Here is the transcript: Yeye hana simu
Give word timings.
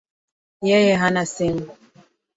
Yeye 0.69 0.95
hana 0.95 1.25
simu 1.25 1.65